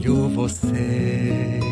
olho 0.00 0.28
vocês, 0.30 1.62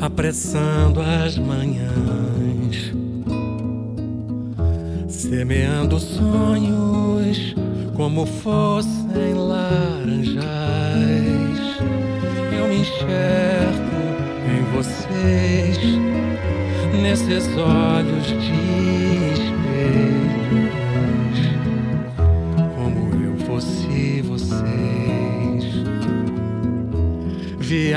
apressando 0.00 1.00
as 1.00 1.38
manhãs, 1.38 2.92
semeando 5.08 5.98
sonhos 5.98 7.54
como 7.96 8.26
fossem 8.26 9.34
laranjais, 9.34 10.36
eu 12.58 12.68
me 12.68 12.80
enxergo 12.80 14.00
em 14.46 14.62
vocês, 14.76 15.78
nesses 17.02 17.46
olhos 17.56 18.26
de 18.26 19.59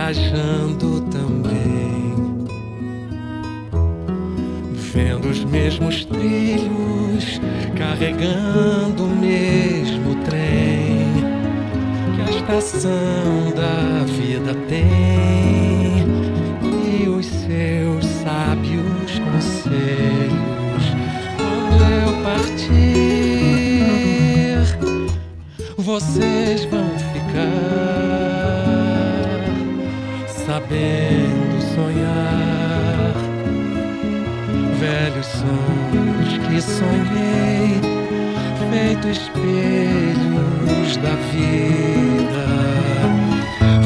viajando 0.04 1.00
também, 1.10 2.14
vendo 4.74 5.30
os 5.30 5.46
mesmos 5.46 6.04
trilhos, 6.04 7.40
carregando 7.78 9.06
o 9.06 9.16
mesmo 9.16 10.16
trem 10.26 11.14
que 12.16 12.22
a 12.22 12.30
estação 12.36 13.54
da 13.56 14.04
vida 14.06 14.54
tem 14.68 16.04
e 16.62 17.08
os 17.08 17.26
seus 17.26 18.06
sábios 18.06 19.20
conselhos. 19.32 20.84
Quando 21.38 21.82
eu 22.04 22.12
partir, 22.24 22.74
vocês 25.78 26.66
vão 26.66 26.90
ficar 27.14 28.13
sabendo 30.54 31.62
sonhar. 31.74 33.14
Velhos 34.80 35.26
sonhos 35.26 36.38
que 36.46 36.62
sonhei, 36.62 37.82
feito 38.70 39.08
espelhos 39.08 40.98
da 40.98 41.16
vida, 41.32 42.46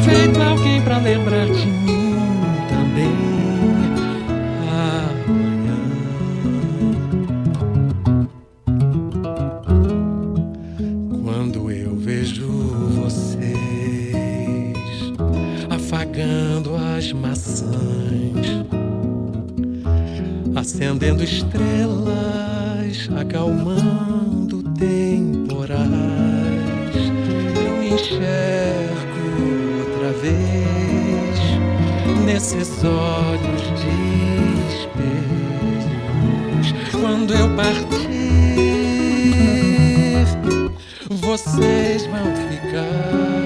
feito 0.03 0.41
alguém 0.41 0.81
pra 0.81 0.97
lembrar 0.97 1.45
de 1.45 1.67
mim 1.67 1.96
acendendo 20.67 21.23
estrelas, 21.23 23.09
acalmando 23.19 24.63
temporais. 24.73 25.87
Eu 27.55 27.83
enxergo 27.83 29.27
outra 29.79 30.11
vez 30.21 31.39
nesses 32.25 32.83
olhos 32.83 33.61
de 33.79 33.95
espelhos. 34.73 35.87
Quando 36.91 37.33
eu 37.33 37.55
partir, 37.55 37.97
vocês 41.09 42.05
vão 42.07 42.35
ficar 42.49 43.36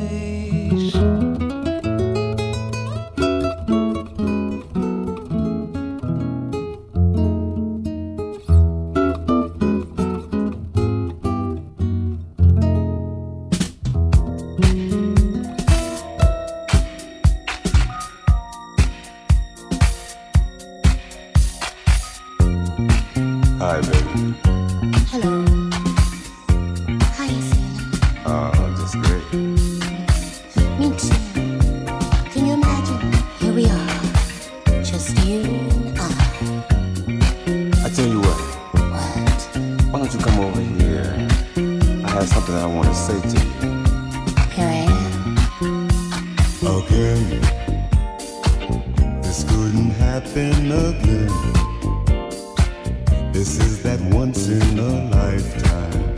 This 53.33 53.59
is 53.61 53.83
that 53.83 54.01
once 54.13 54.49
in 54.49 54.79
a 54.79 55.11
lifetime. 55.11 56.15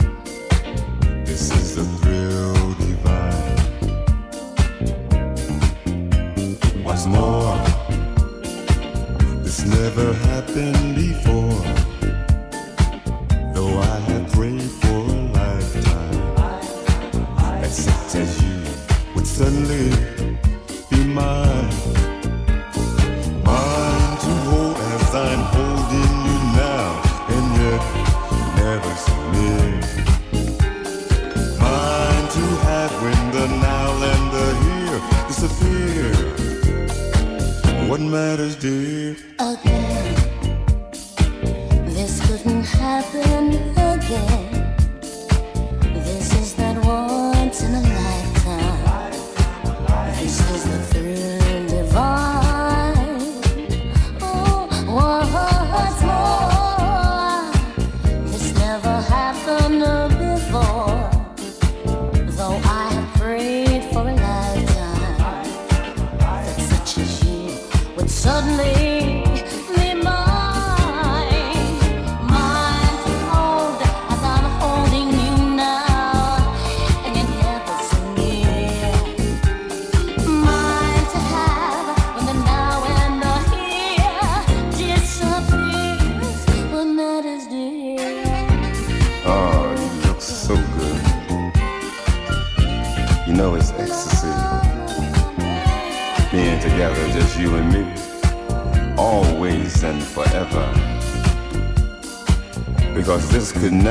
This 1.23 1.51
is 1.51 1.77
a 1.77 1.83
thrill 1.99 2.73
divine. 2.75 3.57
What's 6.83 7.05
more, 7.05 7.57
this 9.43 9.65
never 9.65 10.13
happened 10.13 10.95
before. 10.95 11.30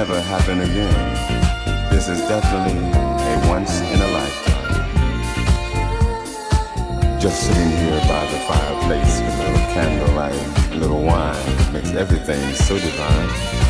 Never 0.07 0.19
happen 0.23 0.63
again. 0.63 1.91
This 1.91 2.09
is 2.09 2.21
definitely 2.21 2.89
a 2.89 3.49
once 3.51 3.83
in 3.83 4.01
a 4.01 4.09
lifetime. 4.09 4.89
Just 7.21 7.43
sitting 7.47 7.69
here 7.69 8.01
by 8.09 8.25
the 8.33 8.39
fireplace 8.49 9.21
with 9.21 9.35
a 9.35 9.43
little 9.43 9.67
candlelight, 9.75 10.73
a 10.73 10.77
little 10.77 11.03
wine, 11.03 11.73
makes 11.75 11.93
everything 11.93 12.41
so 12.55 12.79
divine. 12.79 13.70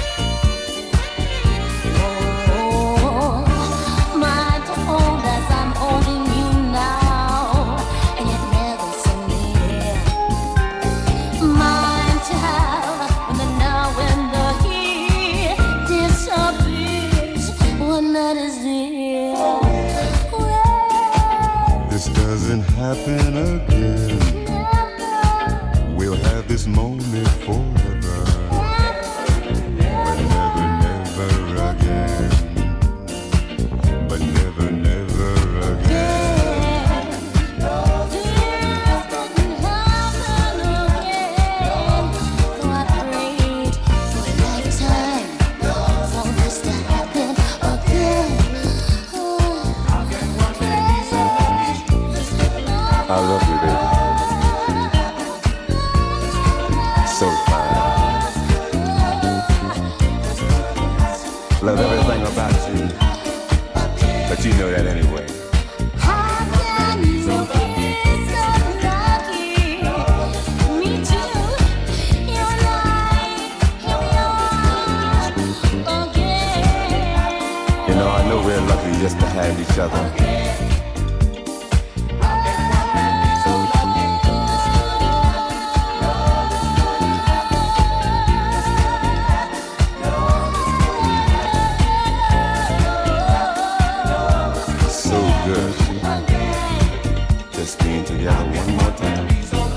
Just 97.52 97.78
being 97.80 98.04
together 98.04 98.44
one 98.44 98.76
more 98.76 98.90
time. 98.98 99.69